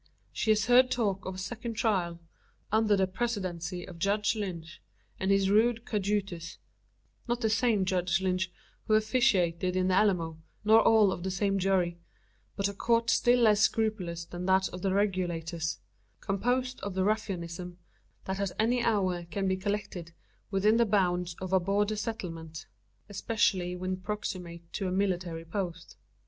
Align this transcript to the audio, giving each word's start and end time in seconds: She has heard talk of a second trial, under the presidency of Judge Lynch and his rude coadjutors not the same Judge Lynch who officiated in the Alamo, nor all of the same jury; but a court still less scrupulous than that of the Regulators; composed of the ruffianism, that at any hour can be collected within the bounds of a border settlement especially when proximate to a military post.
She 0.33 0.49
has 0.49 0.65
heard 0.65 0.89
talk 0.89 1.25
of 1.25 1.35
a 1.35 1.37
second 1.37 1.75
trial, 1.75 2.19
under 2.71 2.97
the 2.97 3.05
presidency 3.05 3.87
of 3.87 3.99
Judge 3.99 4.35
Lynch 4.35 4.81
and 5.19 5.29
his 5.29 5.51
rude 5.51 5.85
coadjutors 5.85 6.57
not 7.27 7.41
the 7.41 7.51
same 7.51 7.85
Judge 7.85 8.19
Lynch 8.19 8.51
who 8.87 8.95
officiated 8.95 9.75
in 9.75 9.89
the 9.89 9.93
Alamo, 9.93 10.39
nor 10.65 10.81
all 10.81 11.11
of 11.11 11.21
the 11.21 11.29
same 11.29 11.59
jury; 11.59 11.99
but 12.55 12.67
a 12.67 12.73
court 12.73 13.11
still 13.11 13.41
less 13.41 13.59
scrupulous 13.61 14.25
than 14.25 14.47
that 14.47 14.69
of 14.69 14.81
the 14.81 14.91
Regulators; 14.91 15.77
composed 16.19 16.79
of 16.79 16.95
the 16.95 17.03
ruffianism, 17.03 17.77
that 18.25 18.39
at 18.39 18.53
any 18.57 18.81
hour 18.81 19.25
can 19.25 19.47
be 19.47 19.55
collected 19.55 20.13
within 20.49 20.77
the 20.77 20.85
bounds 20.87 21.35
of 21.39 21.53
a 21.53 21.59
border 21.59 21.95
settlement 21.95 22.65
especially 23.07 23.75
when 23.75 23.97
proximate 23.97 24.63
to 24.73 24.87
a 24.87 24.91
military 24.91 25.45
post. 25.45 25.95